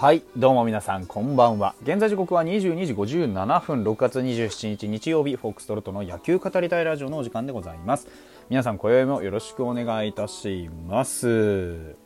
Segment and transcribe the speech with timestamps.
[0.00, 1.74] はい、どうも皆さん、こんばんは。
[1.82, 8.08] 現在時刻は22時57分、6月27日日曜日、フォックストロットの野球語りたいラジオのお時間でございます。
[8.48, 11.96] 皆さん、今宵もよろしくお願いいたします。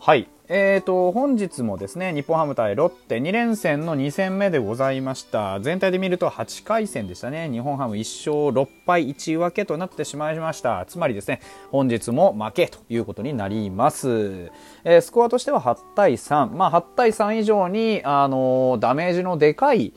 [0.00, 5.58] はい、えーと、本日もですね、日本ハム対ロッテ2連戦の2戦目でございました。
[5.60, 7.48] 全体で見ると8回戦でしたね。
[7.50, 7.98] 日本ハム1
[8.50, 10.84] 勝6敗1分けとなってしまいました。
[10.86, 14.50] つまりですね、本日も負けということになります。
[14.84, 16.50] えースコアとしては8対3。
[16.50, 19.94] まあ8対3以上に、あのーダメージのでかい、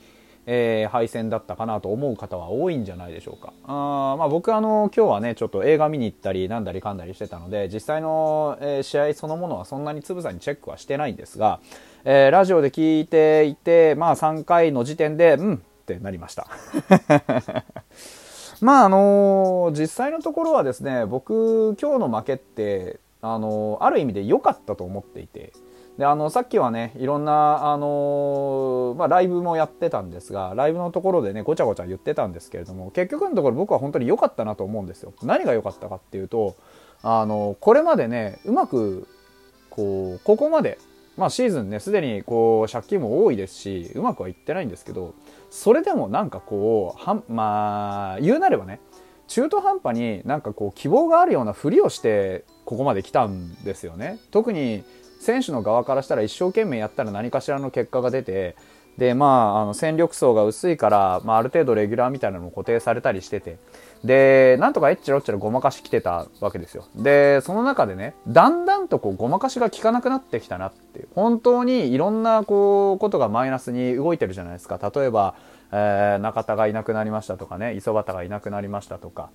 [0.50, 3.52] えー敗戦だったかなと思う方は多いんじゃないでしょうか。
[3.64, 11.60] あまあ僕あの今日はねちょっと映画見に行ったりなんだりかんだりしてたので実際の、えー試合そのものはそんなにつぶさにチェックはしてないんですが、
[12.04, 16.46] えーラジオで聞いていてまあ3回の時点でうんってなりました。
[18.62, 25.52] まああの実際のところはですね僕今日の負けってあのある意味で良かったと思っていて
[25.98, 35.12] であのさっきはねいろんなあのまあ、ライブもやってたんですがライブのところでねごちゃごちゃ言ってたんですけれども結局のところ僕は本当に良かったなと思うんですよ。
[35.22, 36.56] 何が良かったかっていうと
[37.02, 39.08] あのこれまでねうまく
[39.70, 40.78] こうここまで
[41.16, 45.14] まあシーズンねすでにこう借金も多いですしうまくはいってないんですけど
[45.50, 48.80] それでもなんかこうはんまあ言うなればね
[49.26, 54.18] 中途半端になんかこう希望があるようなふりをしてここまで来たんですよね。
[54.30, 54.84] 特に
[55.18, 58.56] 選手の側からしたら一生懸命やったら何かしらの結果が出て
[58.96, 63.58] でまああの戦力層が薄いから、まあ、ある程度レギュラーみたいなのも固定されたりしてて。
[64.04, 66.86] でなんとかエッチロッチロごまかしきてたわけですよ。
[66.94, 74.78] でその中でねだんだんとこうごまかしが効かなくなってきたなって本当にいろんなこうことがマイナスに動いてるじゃないですか。
[74.94, 75.34] 例えば、
[75.72, 79.30] えー中田がいなくなりましたとかね磯端がいなくなりましたとか。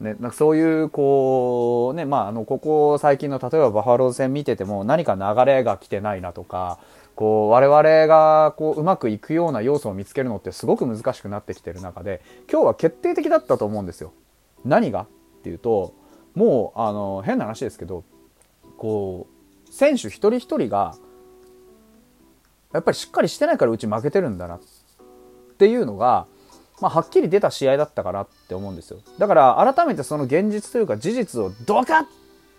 [0.00, 6.78] ね、なんかそういうこうねまああのここ最近の例えばバファローズ戦見てても何か流れが来てないなとか
[7.14, 12.20] こう我々がこううまくいくような要素を見つけるのってすごく難しくなってきてる中で
[12.50, 14.12] 今日は決定的だったと思うんですよ。
[14.64, 15.06] 何がっ
[15.42, 15.94] ていうと
[16.34, 18.04] もうあの変な話ですけど
[18.76, 19.26] こ
[19.68, 20.94] う選手一人一人が
[22.72, 24.60] やっぱりしっかりしてないからうち負けてるんだなっ
[25.58, 26.26] ていうのが
[26.82, 28.98] まあ、はっきり出た試合だったかなって思うんですよ。
[29.16, 32.04] だから改めてその現実というか事実をドカッ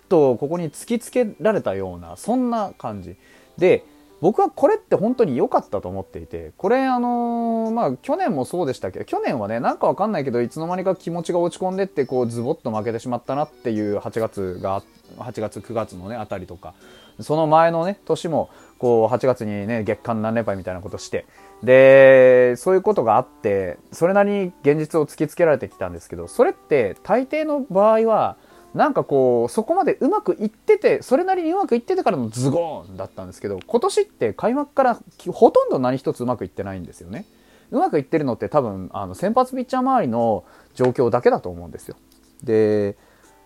[0.07, 3.17] とここに突きつけられたようなそんな感じ。
[3.57, 3.83] で
[4.23, 14.81] 僕はこれって本当に良かったと思っていてこれあのーまあ去年もそうでしたけど去年はねなんかわかんないけどいつの間にか気持ちが落ち込んでってこうズボッと負けてしまったなっていう8月が
[15.17, 16.73] 8月9月のねあたりとか
[17.19, 21.25] その前のね年もこう8月にね月間何連敗みたいなことして
[21.61, 28.37] でそういうことがあってそれなりに現実を突きつけられてきたんですけどそれって大抵の場合は
[28.73, 37.25] なんかこうそこまでうまくいっててそれなりにうまくいっててからのズゴーンだったんですけど今年って開幕からほとんど何一つうまくいってないんですよね。
[37.71, 40.43] うまくいってるのって多分あの先発ピッチャー周りの
[40.75, 41.95] 状況だけだと思うんですよ。
[42.43, 42.97] で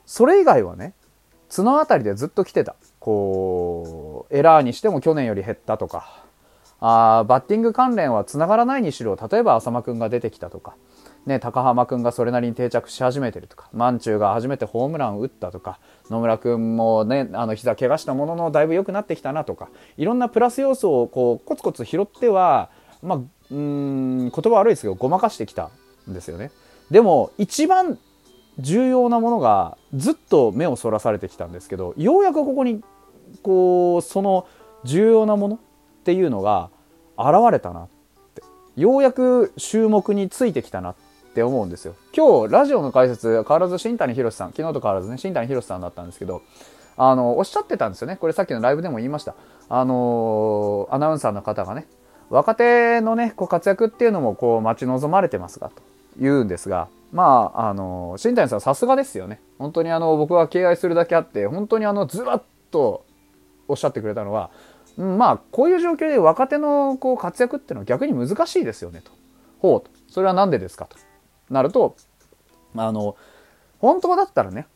[0.05, 0.93] それ以外はね
[1.49, 2.75] 綱渡りでずっと来てた。
[2.99, 6.23] こうエラーにしても去年より減ったとか
[6.81, 10.75] あバッティング関連はつながらないにしろ例えば浅間君が出てきたとか、
[11.27, 15.77] ね、高浜君がそれなりに定着し始めてるとか満中が初めてホームランを打ったとか
[16.09, 19.67] 野村君もねあの膝怪我したもののだいぶ良くなってきたなとか
[19.97, 22.69] いろんなプラス要素をこうコツコツ拾っては
[23.03, 23.19] まあ
[23.51, 25.69] うん言葉悪いですけどごまかしてきた
[26.09, 26.49] んですよね。
[26.89, 27.99] でも一番
[28.57, 32.81] 重要なものがずっと目をそらされてきたんですけどようやくここに
[33.43, 34.47] こうその
[34.85, 35.59] 重要なものっ
[36.05, 36.69] ていうのが
[37.17, 37.87] 現れたなっ
[38.33, 38.43] て
[38.77, 41.06] ようやく注目についてきたなって
[41.37, 41.93] って思うんですよ。
[42.15, 46.41] 今日ラジオの解説変わらず新谷博さん昨日と変わらずね新谷博さんだったんですけど
[46.97, 48.17] あのおっしゃってたんですよね。
[48.17, 49.35] これさっきのライブでも言いました。
[49.69, 51.85] あのアナウンサーの方がね
[52.31, 55.75] 若手のねこう活躍っていうのもこう待ち望まれてますがと
[56.19, 59.39] 言うんですがまああの新谷さんさすがですよね。
[59.59, 63.05] 本当にあの僕は敬愛するだけあって本当にあのずらっと
[63.67, 64.49] おっしゃってくれたのは
[64.97, 69.01] うんまあこういう状況で若手のこう活躍っていうのは逆に難しいですよね。
[69.03, 69.11] と。
[69.59, 69.91] ほうと。
[70.07, 70.85] それは何でですか？
[70.85, 70.97] と。
[71.49, 71.95] なると
[72.75, 73.15] あの
[73.79, 74.67] 本当だったらね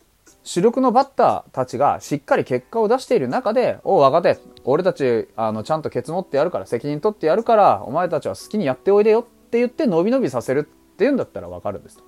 [0.44, 10.64] 主力のバッターたちがしっかり結果を出している中で「おう若手俺たちあのちゃんとケツ持ってやるから責任取ってやるからお前たちは好きにやっておいでよ」って言って伸び伸びさせるっ
[10.96, 12.00] ていうんだったら分かるんです。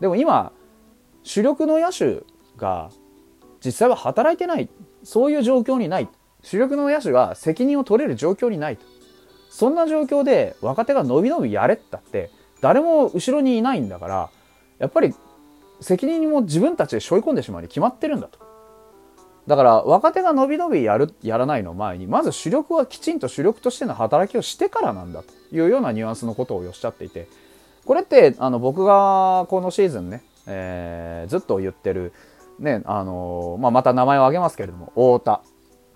[0.00, 0.52] でも今
[1.22, 2.22] 主力の野手
[2.56, 2.90] が
[3.64, 4.68] 実際は働いてない
[5.02, 6.08] そういう状況にない
[6.42, 8.78] 主力の野手が責任を取れる状況にない
[9.50, 12.30] そんな状況で若手が伸び伸びやれったって
[12.60, 14.30] 誰も後ろにいないんだから
[14.78, 15.14] やっぱり
[15.80, 18.50] 責任も自分たちで背負い込んでしまうに決まってるんだと
[19.46, 27.26] だから若手が伸び伸びやる、やらないの前に、まず主力はきちんと主力としての働きをしてからなんだというようなニュアンスのことをおっしゃっていて、
[27.84, 32.12] これってあの僕がこのシーズンね、えー、ずっと言ってる、
[32.60, 35.42] ね、あのまあ、また名前を挙げますけれども、太田、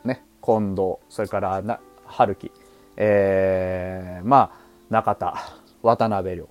[0.04, 2.50] ね、近藤、それからな春樹、
[2.96, 4.58] えー、まあ、
[4.90, 6.48] 中田、渡辺亮。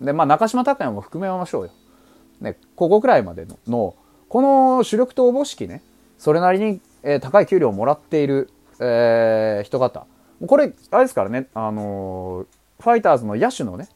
[0.00, 1.70] で、まあ、中島拓也も含めましょうよ。
[2.40, 3.94] ね、ここくらいまでの、の
[4.28, 5.82] この主力とおぼしきね、
[6.18, 8.50] それなりに、えー、高い給料をもらっている、
[8.80, 10.06] えー、人方。
[10.46, 13.88] これ、あれですからね、あのー、ファイターズの野手のね、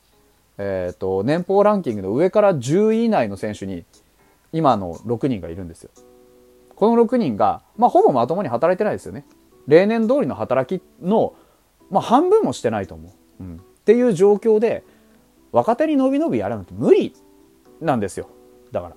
[0.58, 3.84] えっ、と、年俸ランキングの上から10位以内の選手に、
[4.52, 5.90] 今の6人がいるんですよ。
[6.76, 9.24] この6人が、まあ、ほぼまともに働いてないですよね。
[9.66, 11.34] 例年通りの働きの、
[11.90, 13.08] まあ、半分もしてないと思
[13.40, 13.42] う。
[13.42, 13.56] うん。
[13.56, 14.84] っていう状況で、
[15.56, 17.14] 若手に伸び伸びやるなんて無理
[17.80, 18.28] なんですよ。
[18.72, 18.96] だから。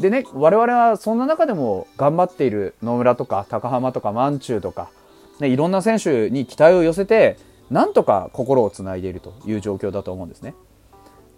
[0.00, 4.90] でね、我々はそんな中でも頑張っている野村とか高浜とか万中とか、
[5.38, 7.36] ね、いろんな選手に期待を寄せて、
[7.70, 10.56] なんとか心をつないでいるという状況だと思うんですね。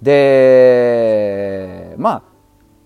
[0.00, 2.22] で、まあ、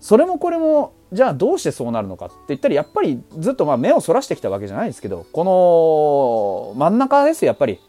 [0.01, 7.79] それもこれも、じゃあどうしてそうなるのかって言ったら、やっぱりずっとまあ目をそらしてきたわけじゃないですけど、この真ん中ですやっぱり。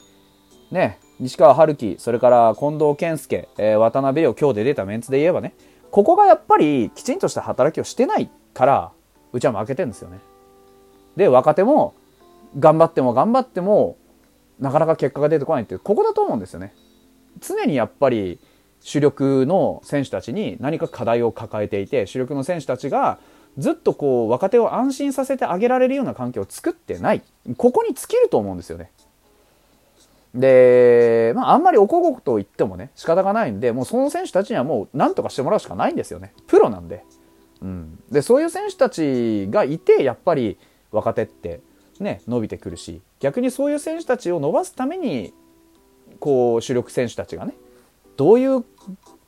[0.70, 5.54] ね、西川春樹、それから近藤健介、えー、渡辺を今日で出たメンツで言えばね、
[5.90, 8.92] ここがやっぱりきちんとした働きをしてないから、
[9.32, 10.18] うちは負けてるんですよね。
[11.16, 11.94] で、若手も
[12.58, 13.98] 頑張っても頑張っても、
[14.58, 16.74] なかなか結果が出てこないっていう、ここだと思うんですよね。
[17.40, 18.40] 常にやっぱり
[18.80, 23.18] 主力の選手たちに何か課題を抱えていて、主力の選手たちが
[23.58, 27.22] ずっとこう若手を安心させてあげられるような環境を作ってない。
[27.58, 28.90] ここに尽きると思うんですよね。
[30.34, 36.32] で、まあ、あんまりおこごと言ってもね、仕方がないんで、もうその選手たちにはもう何とかしてもらうしかないんですよね。
[36.46, 37.04] プロなんで。
[37.62, 37.98] うん。
[38.10, 40.58] で、そういう選手たちがいて、やっぱり
[40.92, 41.60] 若手って
[41.98, 45.34] ね、伸びてくるし、逆にそういう選手たちを伸ばすために、
[46.20, 47.54] こう、主力選手たちがね、
[48.16, 48.64] どういう、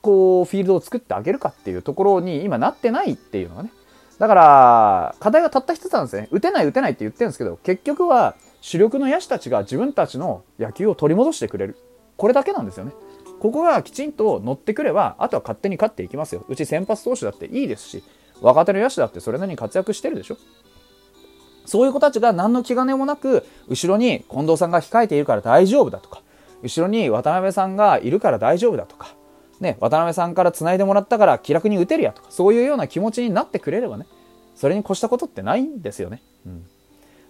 [0.01, 3.71] こう、フィールドを作ってあげるかっていうところに今なってないっていうのがね。
[4.19, 6.27] だから、課題はたった一つなんですね。
[6.31, 11.75] 打てない打てないって言ってるんですけど、結局は、主力の野手たちが自分たちの野球を取り戻してくれる。
[12.15, 12.93] これだけなんですよね。
[13.41, 16.45] ここがきちんと乗ってくれば、あとは勝手に勝っていきますよ。
[16.47, 18.05] うち先発投手だっていいですし、
[18.39, 20.37] 若手の野手だってそれなりに活躍してるでしょ。
[21.65, 26.21] そういう子たちが何の気兼ねもなく、後ろに近藤さんが控えているから大丈夫だとか、
[26.61, 29.13] 後ろに渡辺さんがいるから大丈夫だとか、
[29.59, 34.07] ね、渡辺さんから繋いでもらったから気楽に打てるやとか、そういうような気持ちになってくれればね、
[34.55, 36.23] それに越したことってないんですよね。
[36.45, 36.65] うん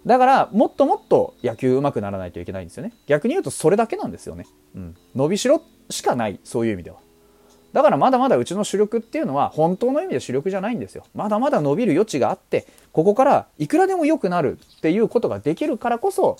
[0.06, 2.92] だから、もっともっと野球上手くならないといけないんですよね。
[3.06, 4.46] 逆に言うとそれだけなんですよね。
[4.74, 4.96] うん。
[5.14, 6.98] 伸びしろしかない、そういう意味では。
[7.72, 11.04] だからまだまだうちの主力っていうのは本当の意味で主力じゃないんですよ。
[11.12, 16.36] まだまだ伸びる余地があって、ここからいくらでも良くなるっていうことができるからこそ、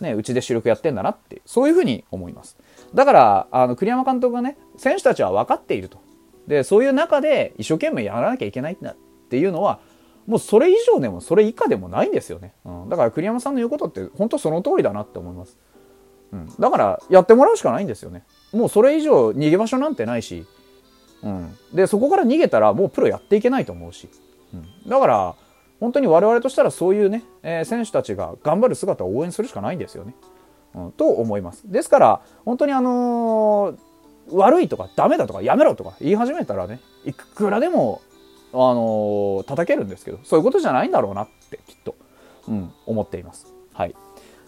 [0.00, 2.56] ね、うちで主力やってんだなって、そういうふうに思います。
[2.94, 5.98] だから、あの、栗山監督がね、選手たちは分かっていると。
[6.48, 8.96] で、そういう中で一生懸命やらなきゃいけないんだっ
[9.30, 9.78] ていうのは、
[10.26, 12.54] もうそれ以上でもそれ以下でもないんですよね。
[12.64, 15.58] うん、だから栗山さんの言うことって本当その通りだなって思います。
[16.32, 18.24] うん、だからやってもらうしかないんですよね。
[18.52, 20.46] もうそれ以上逃げ場所なんてないし、
[21.22, 24.08] うん、でそこから逃げたらもうプロやっていけないと思うし、
[24.54, 25.34] うん、だから
[25.80, 30.14] 本当に我々としたらそういうね、えー、選手たちが頑張る姿を応援するしかないんですよね。
[30.74, 31.70] うん、と思います。
[31.70, 38.00] ですから本当にあのー、悪いとかダメだとかやめろとか言い始めたらねいくらでも
[38.52, 41.94] あの、叩けるんですけど、そういうことじゃないんだろうなってきっと、
[42.48, 43.46] うん、思っています。
[43.72, 43.94] はい。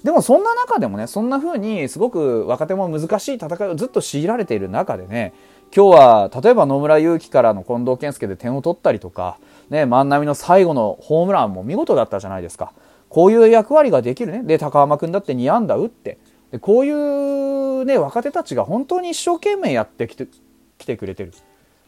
[0.04, 5.32] でもそんな中でもね、そんな風にすごく若手も難しい戦いをずっと強いられている中でね、
[5.75, 9.38] 今日は例えば野村祐希からの近藤健介で点を取ったりとか、
[9.70, 12.73] ね、万波の最後のホームランも見事だったじゃないですか。
[13.08, 14.42] こういう役割ができるね。
[14.42, 16.18] で、高浜君だって2安打打って。
[16.52, 20.28] でこういうね、若手たちが本当に一生懸命やってきて
[20.78, 21.32] きてくれてる。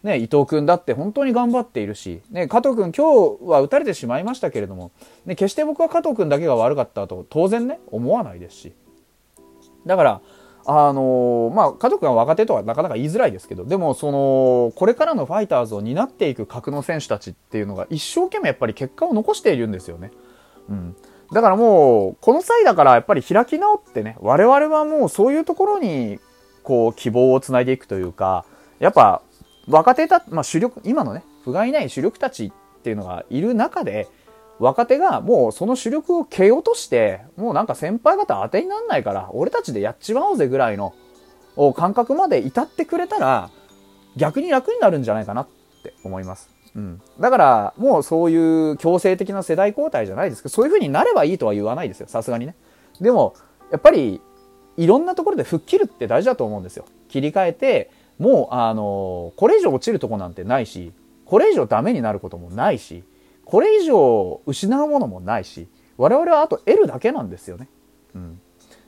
[0.07, 4.93] ね、伊藤君だって本当に頑張っているし、ね、加藤君今日は打たれてしまいましたけれども、
[5.25, 8.73] ね、決して僕は加藤君だけが悪かったと当然ね、思わないですし。
[9.85, 10.21] だから、
[10.65, 20.13] あのー、まあ、加藤君は若手とはなかなか言いづらいですけど、でも、その、これからのファイターズを担っていく格の選手たちっていうのが一生懸命やっぱり結果を残しているんですよね。
[20.69, 20.97] うん。
[21.33, 26.21] だからもう、この際だからやっぱり開き直ってね、我々はもうそういうところに、
[26.63, 28.45] こう、希望をつないでいくというか、
[28.79, 29.23] やっぱ
[29.69, 34.09] 若手た、まあ、主力、今のね、不甲斐ない主力たちっていうのがいる中で、
[34.59, 40.95] 若手がもうその主力を蹴落として、もうなんか先輩方当てになんないから、俺たちでやっちまおうぜぐらいの
[41.75, 43.51] 感覚まで至ってくれたら、
[44.17, 45.49] 逆に楽になるんじゃないかなっ
[45.83, 46.51] て思います。
[46.75, 52.07] うん、だからもうそういう強制的な世代交代じゃないですけどそういう風になればいいとは言わないですよ。
[52.07, 52.55] さすがにね。
[53.01, 53.35] でも
[53.73, 54.21] やっぱり
[54.77, 56.85] いろんなところで吹っ切るって大事だと思うんですよ。
[57.09, 60.93] 切り替えてもうあのこれ以上落ちるとこなんてないし
[61.25, 63.05] これ以上ダメになることもないし
[63.45, 67.69] これ以上失うものもないし我々はあと得るだけなんですよね、
[68.15, 68.41] うん、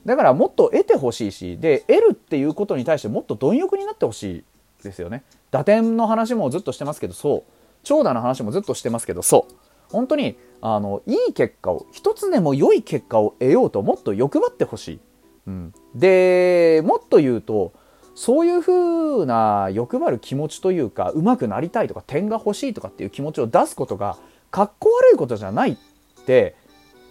[0.05, 4.43] だからもっと得てほしいしで得るっていうことに対してもっと貪欲になってほしい
[4.83, 5.23] ですよね。
[5.51, 7.51] 打点の話もずっとしてますけどそう。
[7.83, 9.53] 長打の話もずっとしてますけどそう。
[9.91, 14.99] 本当にあのいい結果を一つでも良い結果を得ようともっと欲張ってほしい、
[15.47, 17.73] うん、でもっと言うと
[18.19, 24.17] そういう風な欲張る気持ちというか上手くなりたいとか点が欲しいとかっていう気持ちを出すことが
[24.51, 25.77] かっこ悪いことじゃないっ
[26.25, 26.53] て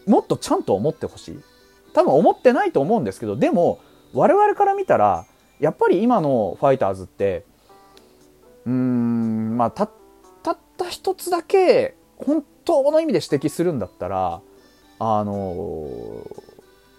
[0.06, 1.40] もっとちゃんと思ってほしい。
[1.94, 3.80] 多分思ってないと思うんですけどでも
[4.12, 5.24] 我々から見たら
[5.60, 7.46] やっぱり今のファイターズって
[8.66, 9.88] うーんまあたっ
[10.76, 14.42] た一つだけ本当の意味で指摘するんだったら
[14.98, 15.32] あの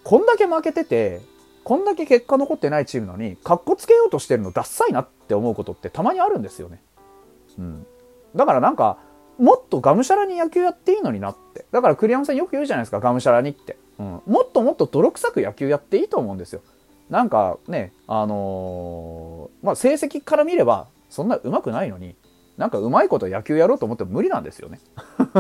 [0.04, 1.22] こんだけ負けてて
[1.70, 6.82] こんだけ結果残ってないチームなのにかっこつけようとしてるのダッサいなって思うことってたまにあるんですよね。
[7.60, 7.86] うん、
[8.36, 8.98] だからなんか
[9.38, 11.68] もっとがむしゃらに野球やっていいのになって。
[11.72, 13.78] だから栗山さんよく言うじゃないですか、がむしゃらにって。
[14.00, 14.22] うん。
[14.26, 16.62] もっともっと泥臭く野球やっていいと思うんですよ。
[17.08, 22.16] なんかね、あのー、まあ、成績から見れば、そんな上手くないのに、
[22.58, 24.80] なんかうまいこと野球やろうと思っても無理なんですよね。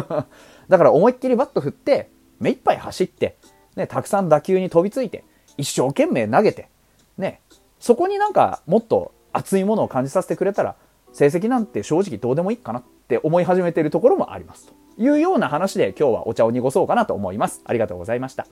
[0.69, 3.35] だから思いっきりバット振って、目いっぱい走って、
[3.75, 5.23] ね、たくさん打球に飛びついて、
[5.59, 6.69] 一生懸命投げて、
[7.17, 7.41] ね、
[7.79, 10.75] そこになんかもっと熱いものを感じさせてくれたら、
[11.11, 17.61] 成績なんて正直どうでもいいかなって思い始めているところもありますというような話で今日はお茶を濁そうかなと思います。
[17.65, 18.47] ありがとうございました。